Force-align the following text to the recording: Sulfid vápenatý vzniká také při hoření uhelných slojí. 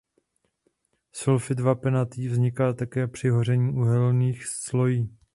Sulfid 1.11 1.59
vápenatý 1.59 2.27
vzniká 2.27 2.73
také 2.73 3.07
při 3.07 3.29
hoření 3.29 3.73
uhelných 3.73 4.45
slojí. 4.47 5.09